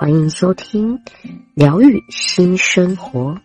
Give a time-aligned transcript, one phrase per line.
[0.00, 0.98] 欢迎收听
[1.54, 3.38] 疗愈新生活。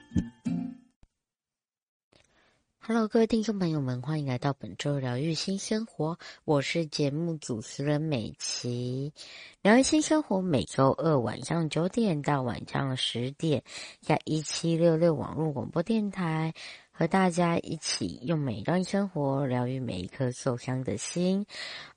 [2.80, 6.18] Hello，各位听众朋友们，欢迎来到本周疗愈新生活。
[6.46, 9.12] 我是节目主持人美琪。
[9.64, 13.62] 疗愈新生活每周二晚上九点到晚上十点，
[14.00, 16.54] 在一七六六网络广播电台。
[16.98, 21.46] 和大家一起用每段生活疗愈每一颗受伤的心。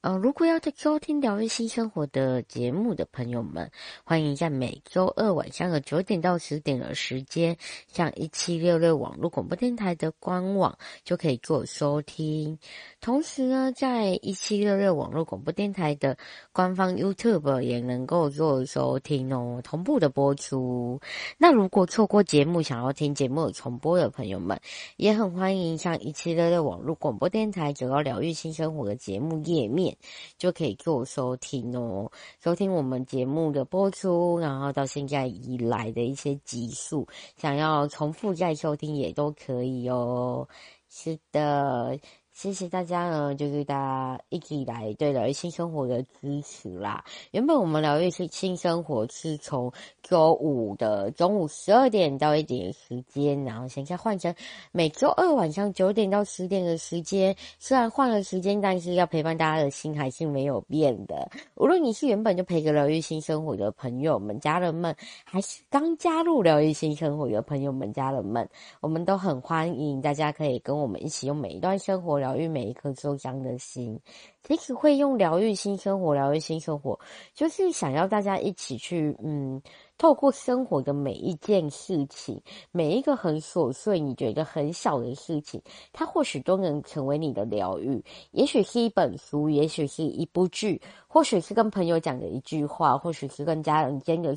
[0.00, 3.68] 呃，如果要在收听疗愈新生活的节目的朋友们，
[4.04, 7.56] 欢迎在每周二晚上的九点到十点的时间，
[7.88, 12.56] 上一七六六网络广播电台的官网就可以做收听。
[13.00, 16.16] 同时呢，在一七六六网络广播电台的
[16.52, 21.00] 官方 YouTube 也能够做收听哦，同步的播出。
[21.38, 24.60] 那如果错过节目，想要听节目重播的朋友们，
[24.96, 29.87] 也很欢迎上一七六六网络广播电台走到疗愈新生活的节目页面，
[30.36, 32.10] 就可以做收听哦，
[32.42, 40.48] 收听我们节目的播出，然后到现在以来的一些集数，想要重复再收听也都可以哦。
[40.90, 41.98] 是的。
[42.38, 47.04] 谢谢大家呢，就是大家一直以来对疗愈新生活的支持啦。
[47.32, 49.72] 原本我们疗愈新生活是从
[50.04, 54.32] 周五的中午十二点到一点的时间，然后现在换成
[54.70, 57.34] 每周二晚上九点到十点的时间。
[57.58, 61.28] 虽然换了时间，但是要陪伴大家的心还是没有变的。
[61.56, 64.94] 无论你是原本就陪着疗愈新生活的朋友们、家人们，
[65.24, 68.48] 还是刚加入疗愈新生活的朋友们、家人们，
[68.80, 72.27] 我们都很欢迎大家可以跟我们一起用每一段生活疗。
[72.28, 73.98] 疗愈每一颗受伤的心，
[74.42, 76.98] 其实会用疗愈新生活，疗愈新生活，
[77.32, 79.62] 就是想要大家一起去，嗯，
[79.96, 82.38] 透过生活的每一件事情，
[82.70, 88.04] 每一个很琐碎、你觉得很小的事情，它或许都能成为你的疗愈。
[88.32, 94.36] 也许是一本书，也许是一部剧，或许是跟朋友讲的一句话，或许是跟家人间的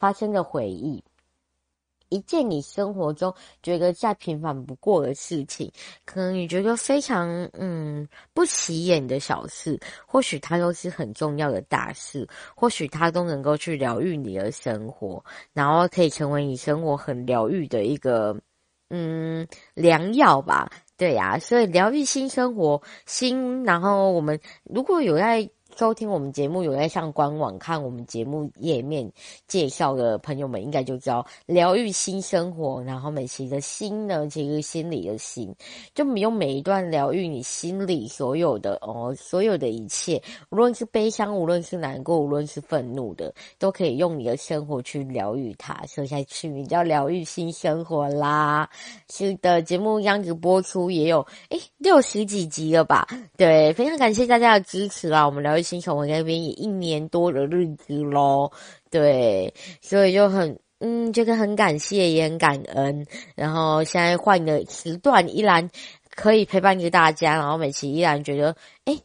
[0.00, 1.00] 发生的回忆。
[2.10, 5.72] 一件你生活中觉得再平凡不过的事情，
[6.04, 18.38] 可能你觉得非常嗯不起眼的小事，或许它都是很重要的大事，或许它都能够去疗愈你的生活，然后可以成为你生活很疗愈的一个
[18.90, 20.70] 嗯良药吧。
[20.96, 25.48] 对呀，所以疗愈新生活新，然后我们如果有在。
[25.76, 29.10] 收听我们节目有在上官网看我们节目页面。
[29.46, 32.82] 介绍的朋友们，应该就知道疗愈新生活。
[32.82, 35.54] 然后美琪的心呢，其实心里的心，
[35.94, 40.20] 就用每一段疗愈你心里所有的哦，所有的一切，
[40.50, 44.80] 无论是悲伤，无论是难过，无论是愤怒的，都可以用你的生活。
[44.82, 45.78] 去疗愈它。
[45.86, 48.08] 所以才取名叫疗愈新生活。
[48.08, 48.68] 啦。
[49.08, 53.06] 是的，节目样子播出也有诶六十几集了吧？
[53.36, 55.24] 对，非常感谢大家的支持啦。
[55.24, 58.50] 我们疗新生活那边也一年多的日子喽，
[58.90, 63.06] 对，所以就很嗯，这个很感谢，也很感恩。
[63.34, 65.70] 然后现在换个时段，依然
[66.14, 67.34] 可以陪伴着大家。
[67.34, 68.96] 然后美琪依然觉得，哎，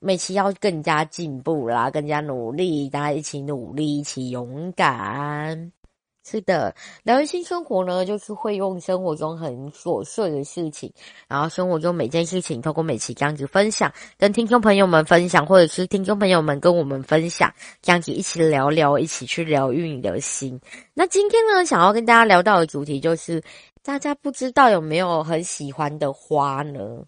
[0.00, 5.70] 美琪要更加进步啦，更加努力，大家一起努力，一起勇敢。
[6.30, 10.92] 是的，疗愈新生活呢，就是会用生活中很琐碎的事情，
[11.26, 17.52] 然后生活中每件事情，透过每期这样子分享，跟听众朋友们分享，或者是听众朋友们跟我们分享，
[17.82, 20.60] 这样子一起聊聊，一起去疗愈你的心。
[20.94, 23.42] 那今天呢，想要跟大家聊到的主题就是，
[23.82, 27.02] 大家不知道有没有很喜欢的花呢？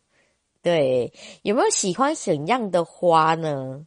[0.62, 3.86] 对，有没有喜欢什么样的花呢？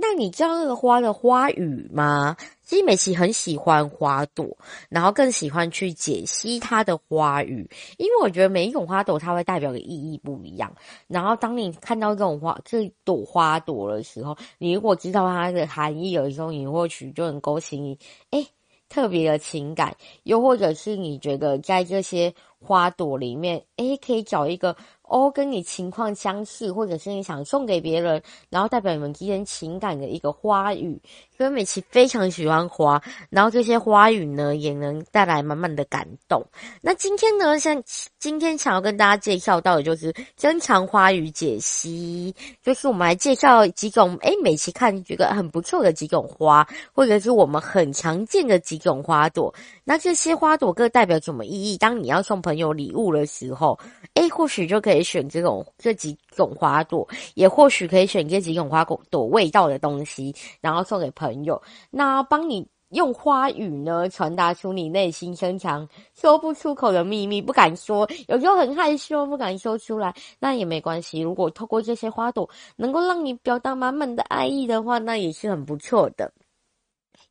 [0.00, 2.36] 那你知道那个花的花语吗？
[2.62, 4.56] 其实美琪很喜欢花朵，
[4.88, 10.72] 然后更喜欢去解析它的花语，因为我觉得每一种花朵它会代表的意义不一样。
[11.08, 17.98] 然后当你看到这种花这朵花朵的时候，你如果知道它的含义的时候，你或许就能勾起你
[18.30, 18.46] 诶
[18.88, 24.76] 特别的情感，又或者是你觉得在这些花朵里面，诶可以找一个
[25.08, 31.00] 哦，跟你情况相似，或者是你想送给别人，然后代表你们之间情感的一个花语。
[31.38, 33.00] 所以美琪非常喜欢花，
[33.30, 36.44] 然后这些花语呢，也能带来满满的感动。
[36.80, 37.80] 那今天呢，像
[38.18, 49.54] 今天想要跟大家介绍到的就是增强花语解析，就是我们来介绍几种，诶，美琪看觉得很不错的几种花，或者是我们很常见的几种花朵。
[49.84, 51.78] 那这些花朵各代表什么意义？
[51.78, 53.78] 当你要送朋友礼物的时候，
[54.14, 61.60] 诶，或许就可以选这种这几种花朵，也或许可以选这几种花朵味道的东西，然后送给朋友。
[61.90, 71.20] 那帮你用花语呢，传达出你内心深藏说不出口的秘密，不敢说，有时候很害羞，不敢说出来，那也没关系。
[71.20, 76.32] 如果透过这些花朵能够让你表达满满的爱意的话，那也是很不错的。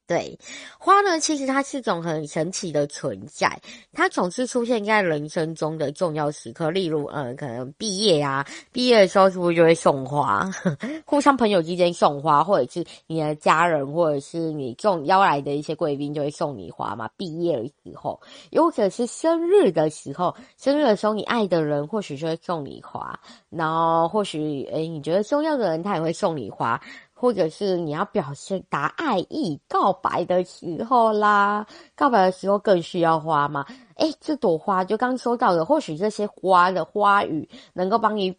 [0.08, 0.40] 对，
[0.80, 3.60] 花呢，其实它是种很神奇的存在，
[3.92, 10.50] 它总是出现在人生中的重要时刻，例如，嗯，可能毕业啊，毕业的时候是不是就会送花？
[11.04, 17.10] 互相朋友之间送花，或者是你的家人，或者是你送邀来的一些贵宾就会送你花嘛？
[17.18, 18.18] 毕业的时候，
[18.52, 23.20] 又或者是生日的时候，生日的时候你爱的人或许就会送你花，
[23.50, 26.82] 然后或许，诶，你觉得重要的人他也会送你花。
[27.20, 31.66] 或者是你要表现达爱意告白的时候啦，
[31.96, 33.66] 告白的时候更需要花嘛？
[33.96, 38.38] 诶，这朵花就刚收到的，或许这些花的花语能够帮你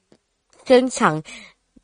[0.64, 1.20] 增强。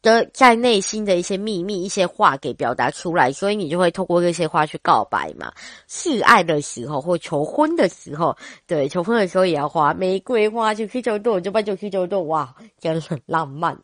[0.05, 5.51] 的在内心的一些秘密、一些话给表达出来，所以你就会透过这些话去告白嘛。
[5.89, 8.37] 示爱的时候或求婚的时候，
[8.67, 13.77] 对，求婚的时候也要花玫瑰花，就去九朵，就把就去九朵，哇，真的很浪漫。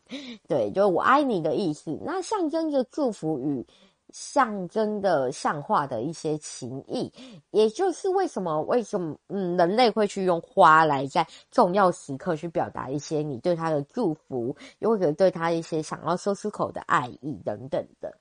[0.47, 3.67] 对，就是我爱你的意思，那象征着祝福语。
[4.13, 7.13] 象征的、像画的一些情意，
[7.51, 18.13] 也就是为什么为什么嗯，人类会去用花来在重要时刻去表达一些你对他的祝福，又或者对他一些想要说出口的爱意等等的。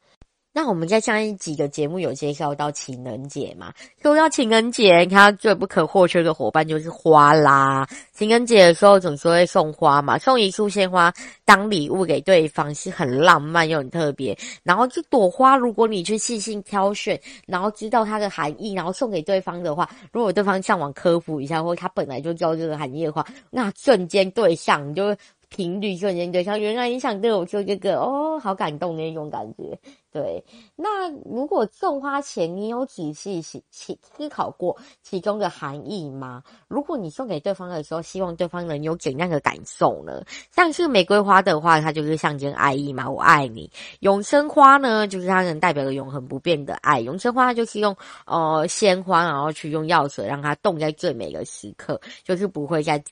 [0.62, 3.72] 那我们在上一集的节目有介绍到情人节嘛？
[4.02, 7.88] 说到情人节，你看最不可或缺的伙伴就是花啦。
[8.12, 11.14] 情人节的时候总是会送花嘛，送一束鲜花
[11.46, 14.38] 当礼物给对方是很浪漫又很特别。
[14.62, 17.18] 然后这朵花，如果你去细心挑选，
[17.48, 25.16] 然后知道它的含义，然后送给对方的话，如果对方上网科普一下，或他本来就知道这个含义的话，那瞬间对象就。
[25.50, 29.78] 频率瞬间对象，原来你想对我说这个哦，好感动那种感觉。
[30.12, 30.44] 对，
[30.76, 36.42] 那如果送花前你有仔细思思考过其中的含义吗？
[36.68, 40.24] 如果你送给对方的时候，希望对方能有怎样的感受呢？
[40.52, 43.70] 像是玫瑰花的话，它就是象征爱意嘛，我爱你。
[44.00, 47.02] 永生花呢，就是它能代表的永恒不变的爱。
[47.02, 47.96] 永生花就是用
[48.26, 53.04] 呃鲜花，然后去用药水让它冻在最美的时刻，就是不会在。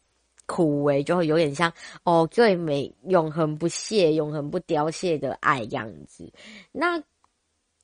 [0.47, 1.71] 枯萎就会有点像
[2.03, 6.27] 哦，最美、永恒不谢、永恒不凋谢的爱样子。
[6.71, 6.99] 那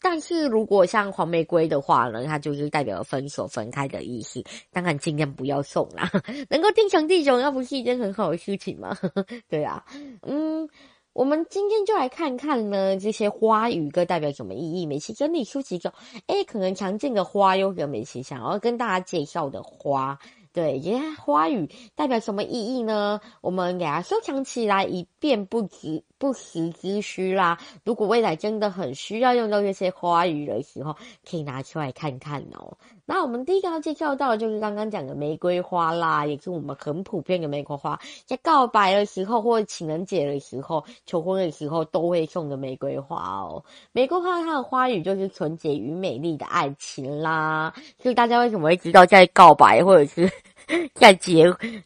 [0.02, 4.44] 但是如果像黄玫瑰的话呢，它就是代表分手、分开的意思。
[4.72, 6.12] 当然尽量不要送啦，
[6.50, 8.98] 能够天长地久，那不是一件很好的事情吗？
[9.48, 9.86] 对啊，
[10.24, 10.68] 嗯，
[11.14, 14.86] 我们今天就来看看呢，这些花语各代表什么意义。
[14.86, 15.94] 美琪整理出几种，
[16.28, 20.20] 哎，可能常见的花，有个美琪想要跟大家介绍的花。
[20.54, 23.20] 对，这些花语代表什么意义呢？
[23.42, 27.58] 我们给它收藏起来，以便不时不时之需啦。
[27.84, 30.96] 如果未来真的很需要用到这些花语的时候，
[31.28, 32.78] 可以拿出来看看哦。
[33.06, 43.66] 那我们第一个要介绍到的就是刚刚讲的玫瑰花啦，也是我们很普遍的玫瑰花，在告白的时候或者情人节的时候、求婚的时候都会送的玫瑰花哦。
[43.92, 47.74] 玫瑰花它的花语就是纯洁与美丽的爱情啦。
[48.00, 50.32] 所以大家为什么会知道在告白或者是？
[50.96, 51.46] 在结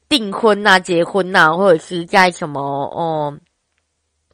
[0.09, 3.37] 订婚呐、啊、结婚呐、啊，或者是在什么哦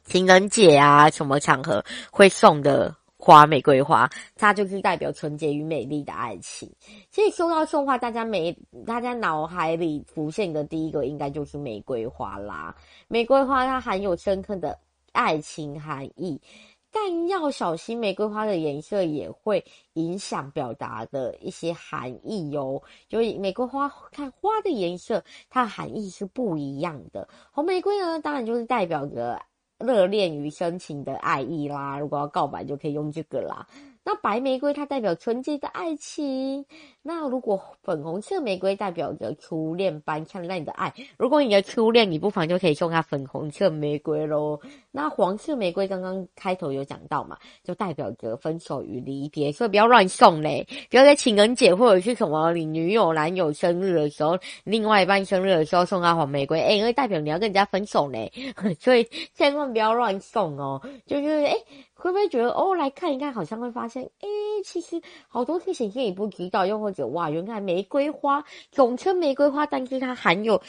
[0.04, 6.70] 情人节啊什么场合会送的花，玫瑰花，它就是代表纯洁与美丽的爱情。
[7.10, 8.52] 其实说到送花，大家每
[8.86, 12.74] 大家脑海里浮现的第一个应该就是玫瑰花啦。
[13.08, 14.78] 玫瑰花它含有深刻的
[15.12, 16.38] 爱情含义。
[16.94, 22.80] 但要小心，玫瑰花的颜色也会影响表达的一些含义哟。
[23.08, 27.28] 就是玫瑰花看花的颜色，它的含义是不一样的。
[27.50, 29.42] 红玫瑰呢，当然就是代表着
[29.78, 31.98] 热恋与深情的爱意啦。
[31.98, 33.66] 如果要告白，就可以用这个啦。
[34.04, 36.66] 那白玫瑰它代表纯洁的爱情。
[37.02, 44.58] 那如果粉红色玫瑰代表着初恋般灿烂的爱，如果你的初恋，你不妨就可以送他粉红色玫瑰喽。
[44.90, 58.32] 那黄色玫瑰刚刚开头有讲到嘛，就代表着分手与离别，所以不要乱送嘞，不要在情人节或者是什么你女友、男友生日的时候，另外一半生日的时候送他黄玫瑰，诶、因为代表你要跟人家分手嘞，
[58.80, 60.80] 所以千万不要乱送哦。
[61.06, 61.54] 就是诶、
[62.04, 64.28] 会不会觉得哦，来看一看，好像会发现诶、
[64.62, 70.60] 其实好多事情是你不知道，又或者哇，原来玫瑰花总称玫瑰花，但是它含有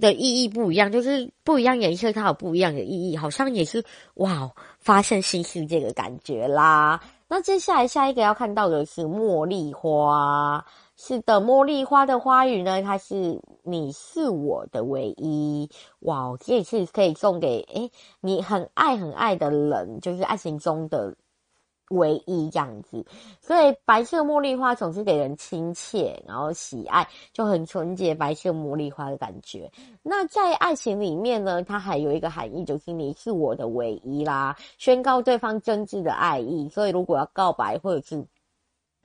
[0.00, 3.84] 的意义不一样，就是不一样颜色，它有不一样的意义，好像也是
[4.14, 7.00] 哇，发现新世界的感觉啦。
[7.28, 10.66] 那接下来下一个要看到的是茉莉花，
[11.04, 15.68] 是的，茉莉花的花语呢，它是你是我的唯一，
[15.98, 17.90] 哇，这也是可以送给诶
[18.20, 21.16] 你很爱很爱的人，就是爱情中的。
[21.90, 23.04] 唯一这样子，
[23.42, 29.70] 所以白色茉莉花总是给人亲切，然后喜爱，就很纯洁白色茉莉花的感觉。
[30.02, 36.66] 那在爱情里面呢，它还有一个含义，就是你是我的唯一啦，宣告对方真挚的爱意。
[36.70, 38.24] 所以如果要告白或者是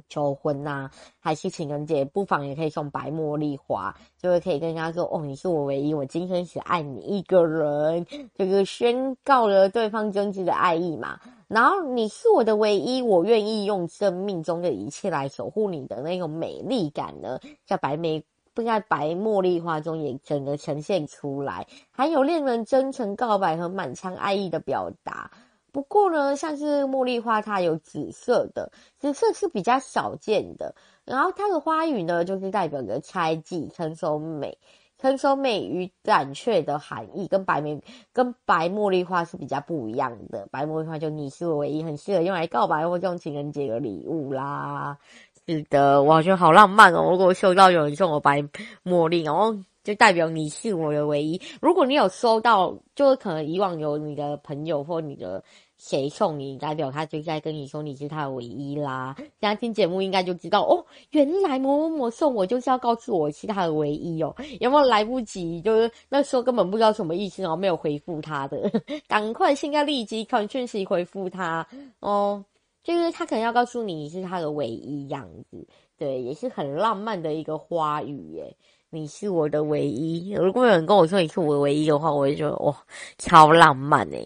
[0.09, 11.19] 求婚呐、啊，还是情人节，不妨也可以送白茉莉花，就会可以跟人家说：“哦，你是我唯一，我今生只爱你一个人。”这个宣告了对方真挚的爱意嘛。
[11.47, 18.23] 然后你是我的唯一，我愿意用生命中的一切来守护你的那种美丽感呢，在白玫
[18.53, 25.31] 不在白茉莉花中也整个呈现出来，还有恋人真诚告白和满腔爱意的表达。
[25.77, 30.73] 不过呢，像是茉莉花，它有紫色的，紫色是比较少见的。
[31.05, 34.57] 然后它的花语呢，就是代表着猜忌、成熟美、
[34.97, 37.79] 成熟美与胆怯的含义，跟白玫
[38.11, 40.47] 跟白茉莉花是比较不一样的。
[40.49, 44.97] 白茉莉花就你是我唯一，很适合用来告白或用情人节的礼物啦。
[45.45, 47.07] 是的，我觉得好浪漫哦！
[47.11, 48.41] 如果收到有人送我白
[48.83, 51.39] 茉莉，然后就代表你是我的唯一。
[51.61, 55.43] 如果你有收到，就可能以往有你的朋友或你的。
[55.77, 59.15] 谁送你，代表他就在跟你说你是他的唯一啦。
[59.39, 64.35] 大家听节目应该就知道哦，原来某某某送我就是要告诉我是他的唯一哦。
[64.59, 65.61] 有没有来不及？
[65.61, 68.71] 就是那时候根本不知道什么意思，然后没有回复他的，
[69.07, 71.65] 赶快现在立即传讯息回复他
[71.99, 72.43] 哦。
[72.83, 75.67] 就是他可能要告诉你你是他的唯一样子，
[75.97, 78.55] 对，也是很浪漫的一个花语耶。
[78.89, 80.31] 你是我的唯一。
[80.31, 82.73] 如果有人跟我说你是我的唯一的话，我就觉得哇，
[83.17, 84.25] 超浪漫诶。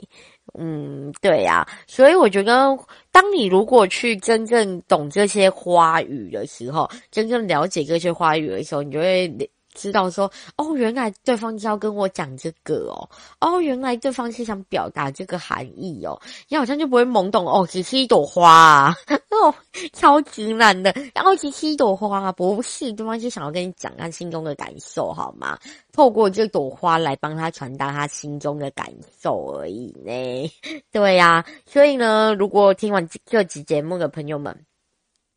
[0.60, 2.78] 嗯，对呀，所以我觉得，
[3.12, 9.32] 当你如果去真正懂这些花语的时候，真正了解这些花语的时候，你就会。
[9.74, 13.10] 知道说哦，原来对方是要跟我讲这个哦，
[13.40, 19.54] 哦，原来对方是想表达这个含义哦，你好像就不会懵懂哦，只是一朵花啊， 哦，
[19.94, 25.58] 超直男的，然后只是一朵花啊，不是，对方是想要跟你讲他心中的感受，好吗？
[25.94, 30.52] 透过这朵花来帮他传达他心中的感受而已呢，
[30.92, 34.66] 对呀、所以呢，如果听完这集节目的朋友们，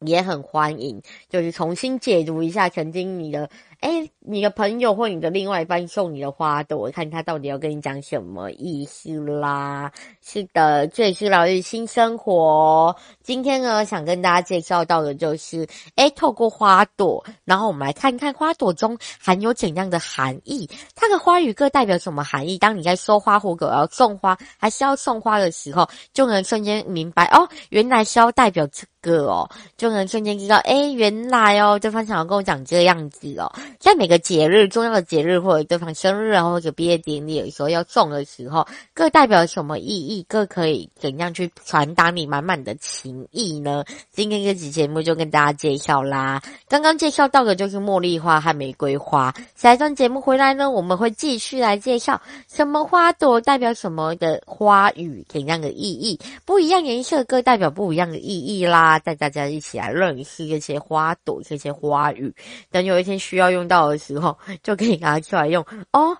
[0.00, 3.48] 也很欢迎，就是重新解读一下曾经你的。
[3.84, 9.92] 哎，你的朋友或你的另外一半送你的花朵，我看他到底要跟你讲什么意思啦？
[10.22, 12.96] 是的，这里是疗愈新生活。
[13.22, 22.56] 今天呢，想跟大家介绍到的就是，哎，透过花朵，然后我们来看看花朵中含有怎样的含义，它的花语各代表什么含义？
[22.56, 33.52] 当你在收花或狗要送花，还是要送花的时候，就能瞬间明白哦，原来是要代表这个哦，就能瞬间知道，哎，原来哦，对方想要跟我讲这样子哦。
[33.78, 40.24] 在每个节日、重要的节日或者对方生日啊，或者毕业典礼的时候要送的时候，各代表什么意义？
[40.28, 43.84] 各可以怎样去传达你满满的情意呢？
[44.12, 46.40] 今天这集节目就跟大家介绍啦。
[46.68, 49.34] 刚刚介绍到的就是茉莉花和玫瑰花。
[49.56, 56.18] 下一段节目回来呢，我们会继续来介绍什么花朵代表什么的花语，怎样的意义？
[56.44, 59.00] 不一样颜色各代表不一样的意义啦。
[59.00, 62.32] 带大家一起来认识这些花朵、这些花语。
[62.70, 63.63] 等有一天需要用。
[63.66, 66.16] 到的时候就可以拿出来用哦，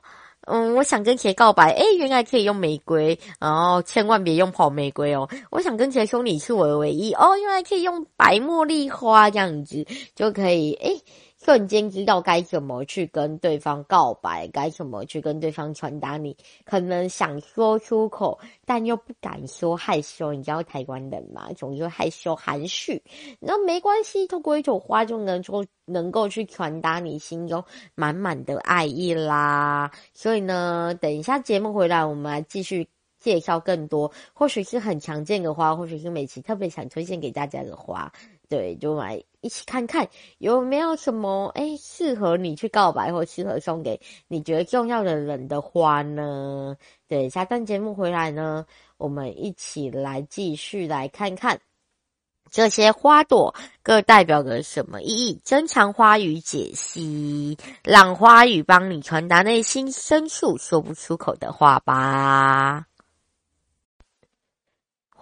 [0.47, 1.71] 嗯，我想跟谁告白？
[1.71, 5.29] 诶，原来可以用玫瑰，然后千万别用跑玫瑰哦。
[5.51, 11.01] 我想跟谁说你是我的唯一哦，原来可以用白茉莉花这样子就可以诶。
[11.45, 16.35] 瞬间知道该怎么去跟对方告白，该怎么去跟对方传达你
[16.65, 20.33] 可能想说出口，但又不敢说，害羞。
[20.33, 23.03] 你知道台湾人嘛，总是害羞含蓄。
[23.41, 27.63] 那没关系，透过一朵花就能够能够去传达你心中
[27.95, 29.91] 满满的爱意啦。
[30.15, 32.89] 所以呢，等一下节目回来，我们来继续。
[33.21, 38.13] 介绍更多，或许是很常见的花，或许是美琪特别想推荐给大家的花。
[38.51, 40.09] 对，就买一起看看
[40.39, 46.77] 有没有什么诶适合你去告白或适合送给你觉得重要的人的花呢？
[47.07, 48.65] 对，下段节目回来呢，
[48.97, 51.61] 我们一起来继续来看看
[52.51, 55.39] 这些花朵各代表着什么意义。
[55.45, 62.87] 珍藏花语解析，让花语帮你传达内心深处说不出口的话吧。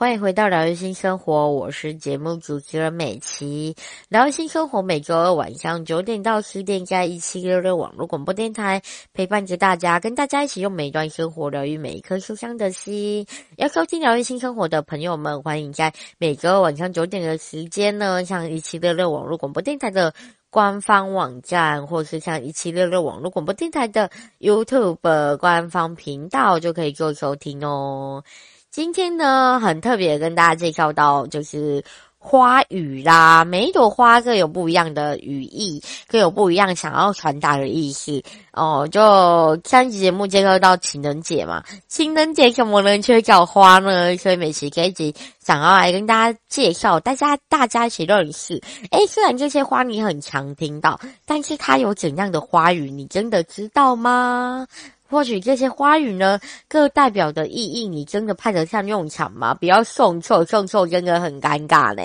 [0.03, 3.77] 欢迎回到疗愈新生活，我是节目主持人美琪。
[4.09, 8.83] 疗愈新生活每周二晚上九点到十点，在一七六六网络广播电台
[9.13, 13.25] 陪伴着大家，跟大家一起用每一段生活疗愈每一颗受伤的心。
[13.55, 20.13] 要收听疗愈新生活的朋友们，欢迎在每周二晚上九点的时间呢，像一七六六网络广播电台的
[20.51, 28.25] 官方网站，或是像一七六六网络广播电台的 YouTube 官方频道，就可以做收听哦。
[28.73, 31.85] 今天呢，很特别跟大家介绍到，就是
[32.17, 33.45] 花语啦。
[33.45, 38.23] 每一朵花各有不一样的语义，各有不一样想要传达的意思
[38.55, 38.89] 哦。
[38.91, 44.17] 就上一集节目介绍到情人节嘛，情人节怎么能缺少花呢？
[44.17, 48.59] 所以美琪这一集想要来跟大家介绍，大家大家一起认识。
[48.91, 54.67] 诶，虽然这些花你很常听到，但是它有怎样的花语，你真的知道吗？
[55.13, 59.53] 或许这些花语呢，各代表的意义，你真的派得上用场吗？
[59.53, 62.03] 不要送错，送错真的很尴尬呢。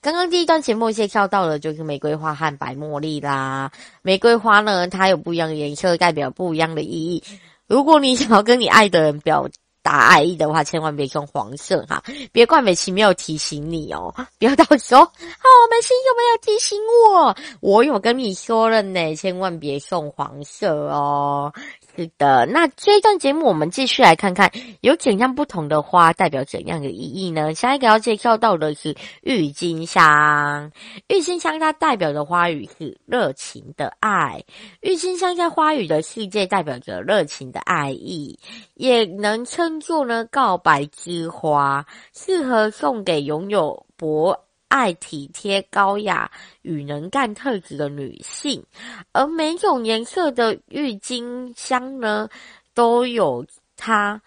[0.00, 3.70] 刚刚第一段节目介绍到的就是玫瑰花和白茉莉啦。
[4.00, 7.22] 玫瑰花呢，它有不一样的颜色，代表不一样的意义。
[7.66, 9.46] 如果你想要跟你爱的人表
[9.82, 12.02] 达爱意的话，千万别送黄色哈！
[12.32, 16.78] 别怪美琪没有提醒你哦，不要到时候，哦，美琪有没有提醒
[17.12, 17.36] 我？
[17.60, 21.52] 我有跟你说了呢，千万别送黄色哦。
[21.96, 27.54] 是的，那这一段节目我们继续来看看有怎样不同的花代表怎样的意义呢？
[27.54, 30.70] 下一个要介绍到的是郁金香，
[31.08, 34.44] 郁金香它代表的花语是热情的爱，
[34.82, 38.38] 郁金香在花语的世界代表着热情的爱意，
[38.74, 46.30] 也能称作呢告白之花，适合送给拥有博爱、体贴、高雅
[46.62, 48.64] 与能干特质的女性，
[49.12, 52.28] 而每种颜色的郁金香呢，
[52.74, 53.46] 都有
[53.76, 54.20] 它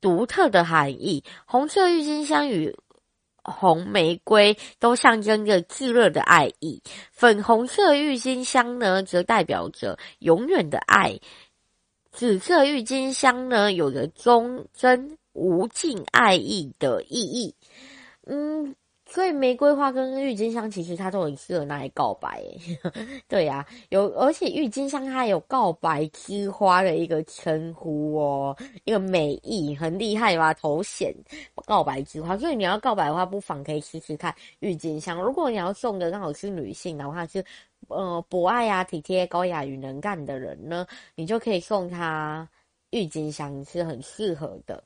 [0.00, 1.22] 独特的含义。
[1.44, 2.74] 红色郁金香与
[3.42, 6.82] 红玫瑰都象征着炙热的爱意，
[7.12, 11.20] 粉红色郁金香呢，则代表着永远的爱。
[12.10, 17.54] 紫色郁金香呢，有着忠贞无尽爱意的意义。
[18.26, 18.74] 嗯。
[19.10, 22.44] 所以玫瑰花跟郁金香其实它都很适合拿来告白，
[23.26, 30.52] 对呀、有而且郁金香它有告白之花的一个称呼哦，一个美意很厉害吧？
[30.52, 31.14] 头衔
[31.64, 35.20] 告白之花，所以你要告白的话，不妨可以试试看郁金香。
[35.22, 37.42] 如果你要送的刚好是女性的话，是
[37.88, 42.46] 呃博爱啊、体贴、高雅与能干的人呢，你就可以送她
[42.90, 44.84] 郁金香，是很适合的。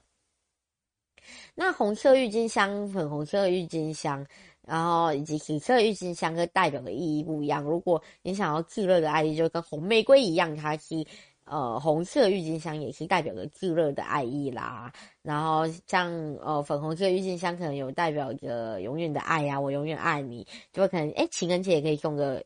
[1.54, 4.26] 那红色郁金香、粉红色郁金香，
[4.66, 7.62] 然后以及紫色郁金香，跟代表的意义不一样。
[7.62, 11.04] 如果你想要炙热的爱意，就跟红玫瑰一样，它是
[11.44, 14.90] 呃红色郁金香也是代表着炙热的爱意啦。
[15.22, 22.42] 然后像呃粉红色郁金香可能有代表着永远的爱呀、啊，我永远爱你，就可能诶情人节也可以送个。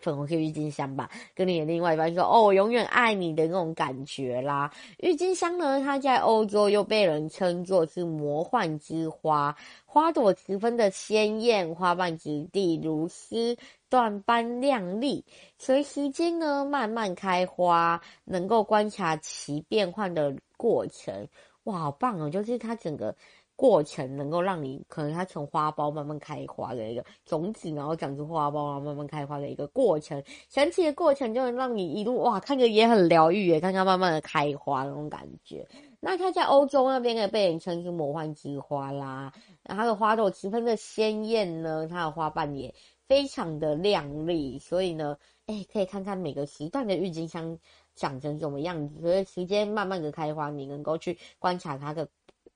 [0.00, 4.72] 粉红色郁金香吧，跟你的另外一半说哦，我永远爱你的那种感觉啦。
[4.98, 13.56] 郁金香呢，它在欧洲又被人称作是魔幻之花，花朵十分的鲜艳，花瓣质地如丝
[13.90, 15.24] 缎般亮丽，
[15.58, 21.28] 随时间呢慢慢开花，能够观察其变换的过程。
[21.64, 22.30] 哇，好棒哦！
[22.30, 23.14] 就是它整个。
[23.58, 35.66] 过程能够让你可能它从花苞慢慢开花的一个种子，然后长出花苞，然后慢慢开花的一个过程，神奇的过程就能让你一路哇，看着也很疗愈耶，看它慢慢的开花那种感觉。
[35.98, 39.32] 那它在欧洲那边也被人称是魔幻之花啦，
[39.64, 42.72] 它的花朵十分的鲜艳呢，它的花瓣也
[43.08, 47.58] 非常的亮丽，所以呢，哎，可以看看每个时段的郁金香
[47.96, 52.08] 长成什么样子，所以时间慢慢的开花，你能够去观察它的。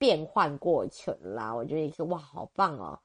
[0.02, 2.98] 变换过程啦，我觉得也是哇，好棒哦！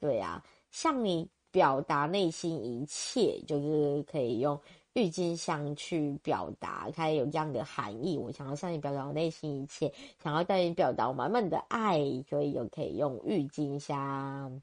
[0.00, 4.60] 对呀、向你表达内心一切，就是可以用
[4.94, 8.18] 郁金香去表达，它有这样的含义。
[8.18, 14.60] 我想要向你表达我内心一切，想要带你表达我满满的爱，所以就可以用郁金香。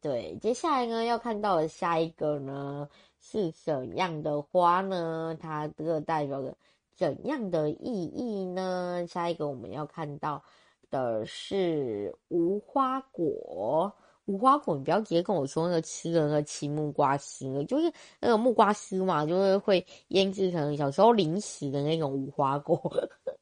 [0.00, 5.36] 对，接下来呢，要看到的下一个呢是什么样的花呢？
[5.40, 6.56] 它这个代表的。
[6.96, 9.04] 怎样的意义呢？
[9.08, 10.42] 下一个我们要看到
[10.90, 13.92] 的是无花果。
[14.26, 22.80] 无花果，你不要直接跟我说那个吃的那个青木瓜丝，就是那个木瓜丝嘛，就是会腌制成小时候零食的那种无花果。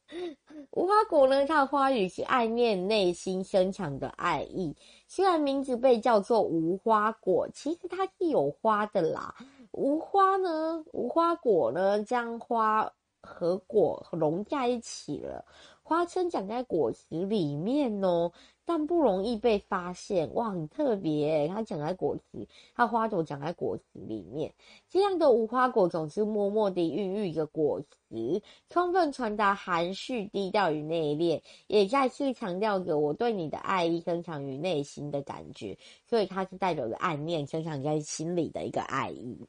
[0.71, 4.75] 无花果呢，它的花语是爱念内心深藏的爱意。
[5.07, 9.33] 虽然名字被叫做无花果，其实它是有花的啦。
[9.71, 12.91] 无花呢，无花果呢，将花
[13.23, 15.43] 和果融在一起了。
[15.81, 18.31] 花生长在果实里面哦。
[18.65, 21.49] 但不容易被发现，哇，很特别。
[21.49, 24.53] 它长在果实，它花朵长在果实里面。
[24.87, 35.77] 这样的无花果总是默默地孕育着果实，充分传达含蓄、低调与内敛，也再次强调着我对你的爱意深藏于内心的感觉。
[36.07, 39.45] 所以它是代表着暗恋，深藏在心里的一个爱意。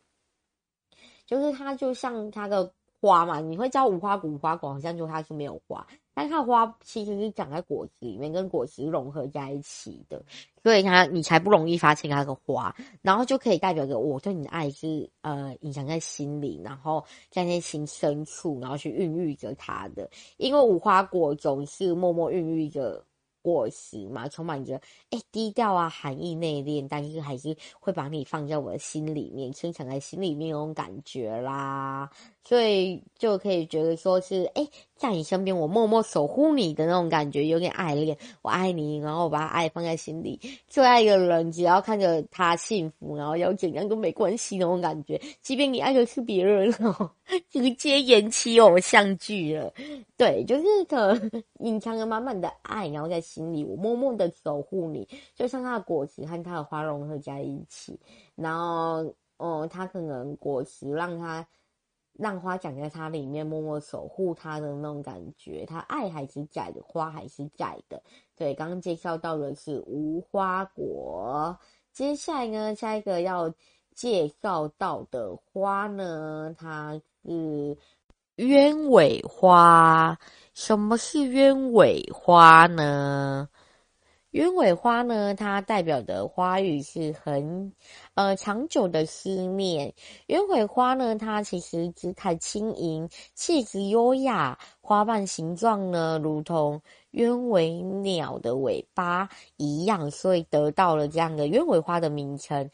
[1.25, 2.73] 就是它就像它的
[3.05, 5.87] 花嘛，你会叫无花果，无花果好像就它是没有花。
[6.15, 10.25] 但它的花其实是长在果实里面，跟果实融合在一起的，
[10.63, 20.09] 所以它你才不容易发现它的花，然后就可以代表着我对你的爱是呃隐藏在心里，然后在内心深处，然后去孕育着它的。
[20.37, 23.05] 因为无花果总是默默孕育着
[23.43, 32.09] 果实嘛，充满着哎低调啊，含义内敛，但是还是会把你放在我的心里面，深藏在心里面那种感觉啦。
[32.47, 40.39] 所以就可以觉得说是，哎，在你身边，我默默守护你的那种感觉，有点爱恋，我爱你，然后我把爱放在心里。
[40.69, 45.19] 最爱一个人，只要看着他幸福，然后要怎样都没关系那种感觉。
[45.41, 47.11] 即便你爱的是别人哦，
[47.49, 49.73] 直接演起偶像剧了。
[50.19, 57.99] 对，就是可能隐藏着满满的爱，然后在心里，我默默的守护你，就像它的果实和它的花融合在一起。
[58.37, 61.47] 然后，哦，它可能果实让它。
[62.15, 68.03] 浪花长在它里面，默默守护它的那种感觉，它爱还是在的，花还是在的。
[68.37, 71.59] 对，刚刚介绍到的是无花果，
[71.93, 73.53] 接下来呢，下一个要
[73.95, 77.77] 介绍到的花呢，它是
[78.37, 80.17] 鸢尾花。
[80.55, 83.49] 什么是鸢尾花呢？
[84.35, 87.73] 鸢尾花呢，它代表的花语是很
[88.15, 89.95] 呃长久的思念。
[90.27, 102.69] 鸢尾花呢，它其实姿态轻盈，气质优雅，花瓣形状呢，如同鸢尾鸟的尾巴一样，所以得到了这样的鸢尾花的名称。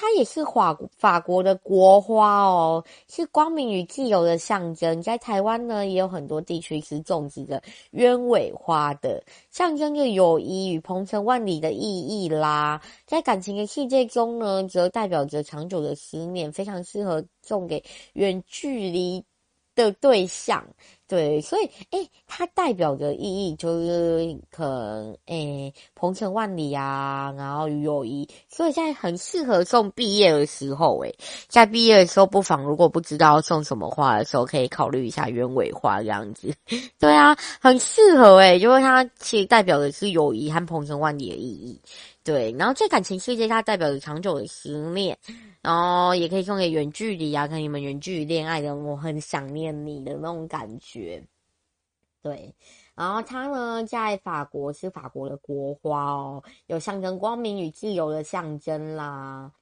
[0.00, 5.02] 它也是法法国的国花哦，是光明与自由的象征。
[5.02, 12.80] 在台湾呢，也有很多地区是种植的鸢尾花的，象征着友谊与鹏程万里的意义啦。
[13.04, 17.84] 在感情的世界中呢，则代表着长久的思念，非常适合送给
[18.14, 19.22] 远距离
[19.84, 20.64] 的对象。
[21.08, 31.12] 对，所以，诶，它代表的意义就是可能，诶，鹏程万里啊，然后与友谊，所以现在很适合送毕业的时候，诶，
[31.48, 36.54] 在毕业的时候，不妨如果不知道送什么花的时候，可以考虑一下鸢尾花这样子。
[37.00, 41.80] 对啊，很适合诶，因为它其实代表的是友谊和鹏程万里的意义。
[42.22, 45.18] 对，然后在感情世界，它代表着长久的思念。
[45.62, 51.22] 然后也可以送给远距离啊，跟你们远距离恋爱的，我很想念你的那种感觉。
[52.22, 52.54] 对，
[52.94, 59.52] 然后它呢，在法国是法国的国花哦，有象征光明与自由的象征啦。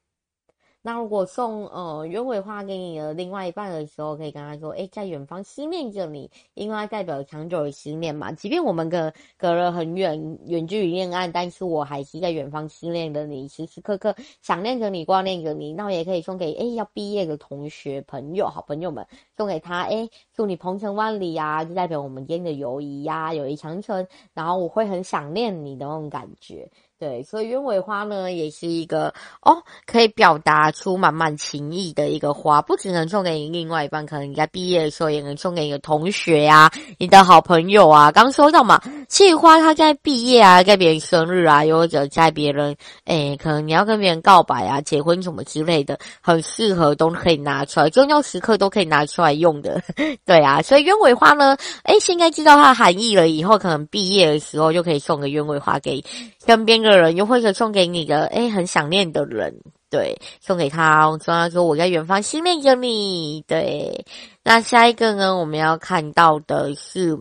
[0.80, 8.30] 那如果送呃鸢尾花给你的另外一半的时候，可以跟他说：“诶，在远方思念着你，因为它代表长久的思念嘛。
[8.32, 15.72] 即便我们隔隔了很远，远距离恋爱，但是我还是在远方思念着你，时时刻刻想念着你，挂念着你。
[15.72, 19.04] 那我也可以送给诶要毕业的同学、朋友、好朋友们，
[19.36, 24.06] 送给他诶祝你鹏程万里呀，就代表我们间的友谊呀，友谊长存。
[24.32, 38.10] 然后我会很想念你的那种感觉。”对，所以鸢尾花呢，也是一个哦，可以表达出满满情意的一个花，不只能送给你另外一半，可能你在毕业的时候也能送给你的同学啊，你的好朋友啊。
[38.10, 49.80] 刚说到嘛，这花它在毕业啊，在别人生日啊，又或者在别人哎，可能你要跟别人告白啊、结婚什么之类的，很适合都可以拿出来，重要时刻都可以拿出来用的。
[50.26, 56.02] 对啊，所以鸢尾花呢，哎，现在知道它的含义了，以后可能毕业的时候就可以送个鸢尾花给
[56.44, 59.54] 身边的人，又或者送给你的，哎，很想念的人，
[59.90, 64.04] 对，送给他，说他说我在远方思念着你，对。
[64.44, 67.18] 那下一个呢，我们要看到的是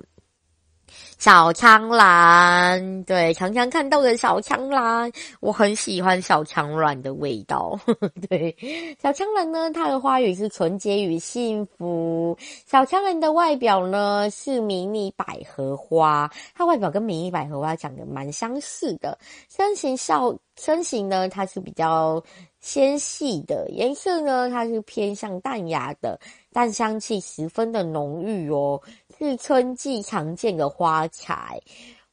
[1.17, 7.77] 小苍兰，对，常常看到的小苍兰，我很喜欢小苍兰的味道。
[8.29, 8.55] 对，
[9.01, 12.37] 小苍兰呢，它的花语是纯洁与幸福。
[12.67, 19.17] 小苍兰的外表呢是迷你百合花，它外表跟迷你百合花长得蛮相似的。
[19.49, 22.23] 身形小，身形呢它是比较
[22.61, 26.19] 纤细的，颜色呢它是偏向淡雅的，
[26.53, 28.79] 但香气十分的浓郁哦。
[29.19, 31.59] 是春季常见的花材，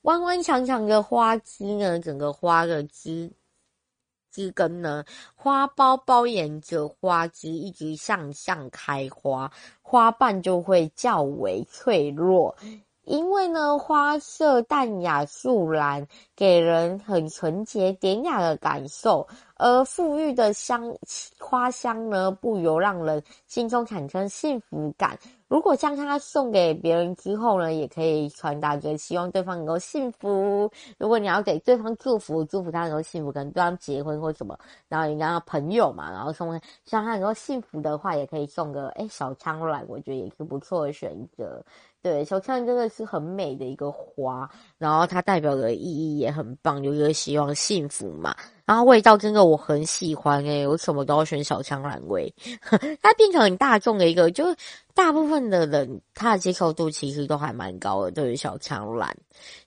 [0.03, 3.31] 弯弯长长的花枝呢，整个花的枝
[4.31, 12.57] 枝根呢，花苞包沿着花枝一直向上开花，花瓣就会较为脆弱。
[13.03, 20.97] 因为呢，花色淡雅素蓝，给人很纯洁典雅的感受，而馥郁的香
[21.39, 25.19] 花香呢，不由让人心中产生幸福感。
[25.47, 30.69] 如果将它送给别人之后呢，也可以传达着希望对方能够幸福。
[30.99, 36.53] 如果你要给对方祝福，祝福他能够幸福，可能对方结婚或什么，然后你跟他朋友嘛，然后送
[36.85, 41.65] 希望他能够幸福的话，也可以送个诶小苍兰，我觉得也是不错的选择。
[42.05, 48.37] 对，小苍兰真的是很美的一个花，然后它代表的意义也很棒，就是希望幸福嘛。
[48.67, 52.31] 然后味道真的我很喜欢诶、我什么都要选小苍兰味。
[53.01, 54.45] 它变成很大众的一个，就
[54.95, 59.17] 大部分的人他的接受度其实都还蛮高的，对于小苍兰。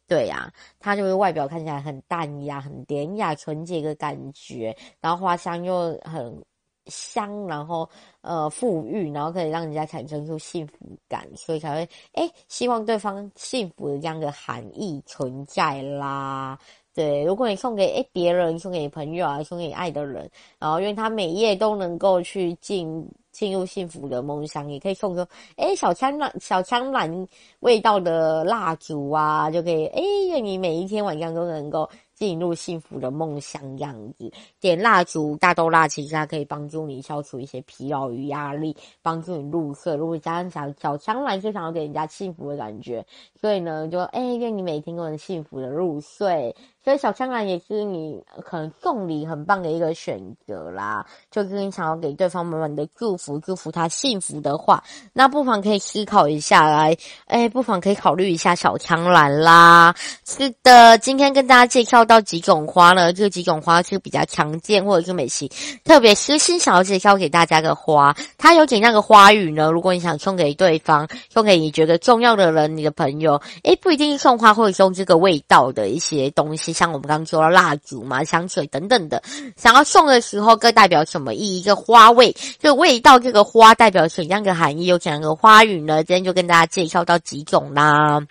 [0.07, 6.45] 对呀、它就是外表看起来很淡雅、很典雅、纯洁的感觉，然后花香又很。
[6.87, 7.87] 香，然后
[8.21, 10.73] 呃富裕，然后可以让人家产生出幸福
[11.07, 16.57] 感，所以才会诶希望对方幸福的这样的含义存在啦。
[16.93, 27.27] 对，如果你送给诶别人，送给朋友啊，送给爱的人，然后愿他每夜都能够去进进入幸福的梦乡，也可以送个诶小苍兰小苍兰
[27.59, 31.87] 味道的蜡烛啊，就可以诶愿你每一天晚上都能够。
[32.17, 39.93] 进入幸福的梦想样子，点蜡烛，大豆蜡其实它可以帮助你消除一些疲劳与压力，帮助你入睡。
[39.93, 43.05] 如果加上小小苍兰，就想要给人家幸福的感觉，
[43.39, 46.55] 所以呢，就哎，愿你每天都能幸福的入睡。
[46.87, 56.95] 所以小苍兰也是你可能送礼很棒的一个选择啦，就是你想要给对方满满的祝福，祝福他幸福的话，那不妨可以思考一下来，
[57.25, 59.93] 哎，不妨可以考虑一下小苍兰啦。
[60.25, 65.51] 是的，今天跟大家介绍到几种花呢，这几种花是比较常见或者是美琪
[65.83, 69.69] 特别私心想要介绍给大家的花，它有点那个花语呢？
[69.69, 76.76] 如果你想送给对方，送给你觉得重要的人，你的朋友，哎，不一定送花，或者送这个味道的一些东西。
[76.77, 79.23] 像我们刚刚说的蜡烛嘛、香水等等的，
[79.55, 81.59] 想要送的时候，各代表什么意义？
[81.59, 84.85] 一个花味，就味道，这个花代表什么样的含义？
[84.85, 86.03] 有怎样的花语呢？
[86.03, 88.21] 今天就跟大家介绍到几种啦。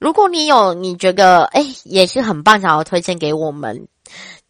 [0.00, 3.86] 如果你有你觉得哎也是很棒，想要推荐给我们。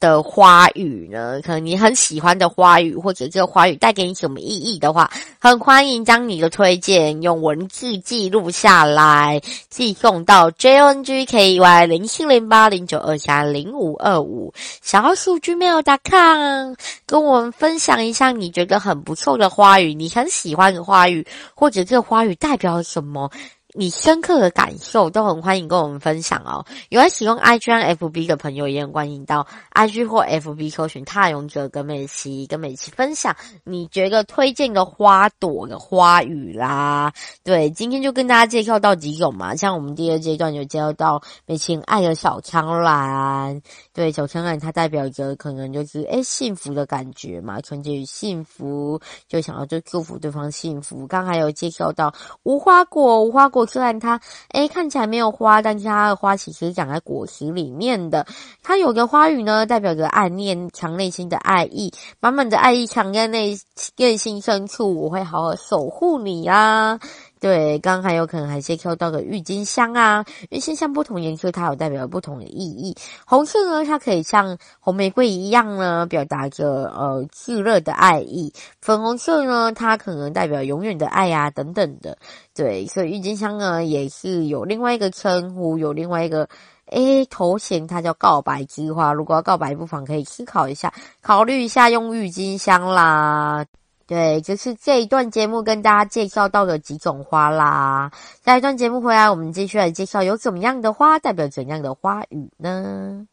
[0.01, 1.41] 的花语呢？
[1.43, 5.11] 可能你很喜欢的花语，或者这个花语带给你什么意义的话，
[5.41, 16.75] 很欢迎将你的推荐用文字记录下来，寄送到 jngky 零七零八零九二三零五二五小数 gmail.com，
[17.07, 23.31] 跟我们分享一下你觉得很不错的花语，你很喜欢的花语，或者这个花语代表什么？
[23.75, 26.67] 你深刻的感受都很欢迎跟我们分享哦。
[26.91, 37.15] 有在使用 IG 和 FB 的朋友也很欢迎到 IG 或 FB 搜寻“踏勇者”跟美琪跟美琪分享你觉得推荐的花朵的花语啦。
[37.45, 39.57] 对，今天就跟大家介绍到几种嘛。
[39.57, 43.63] 像我们第二阶段有介绍到美琪爱的小苍兰，
[43.95, 51.07] 对，小苍兰它代表着可能就是哎幸福的感觉嘛，纯洁与幸福，就想要就祝福对方幸福。
[51.07, 53.62] 刚还有介绍到无花果，无花果。
[53.67, 54.21] 虽然它
[54.51, 58.27] 诶看起来没有花，但是它的花其实长在果实里面的。
[58.63, 63.57] 它有的花语呢，代表着暗恋、强内心的爱意，满满的爱意藏在内
[63.97, 66.99] 内心深处，我会好好守护你啊。
[67.43, 72.95] 对，刚还有可能还介绍到个郁金香啊，郁金香不同颜色它有代表不同的意义。
[73.27, 78.53] 红色呢，它可以像红玫瑰一样呢，表达着呃炙热的爱意。
[78.81, 82.17] 粉红色呢，它可能代表永远的爱呀、啊、等等的。
[82.55, 86.49] 对，所以郁金香呢也是有另外一个称呼，有另外一个
[86.91, 89.13] 诶头衔，它叫告白之花。
[89.13, 93.67] 如果要告白，不妨可以思考一下，考虑一下用郁金香啦。
[94.07, 98.11] 对，就是这一段节目跟大家介绍到的几种花啦。
[98.45, 103.27] 下一段节目回来，我们继续来介绍有怎么样的花，代表怎样的花语呢？